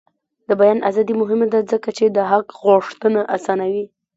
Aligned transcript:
د 0.47 0.49
بیان 0.61 0.77
ازادي 0.89 1.13
مهمه 1.21 1.47
ده 1.53 1.59
ځکه 1.71 1.89
چې 1.97 2.05
د 2.09 2.17
حق 2.31 2.47
غوښتنه 2.63 3.21
اسانوي. 3.35 3.85